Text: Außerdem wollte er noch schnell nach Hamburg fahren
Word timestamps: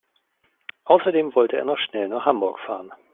Außerdem 0.85 1.35
wollte 1.35 1.57
er 1.57 1.63
noch 1.65 1.77
schnell 1.77 2.07
nach 2.07 2.25
Hamburg 2.25 2.57
fahren 2.65 2.91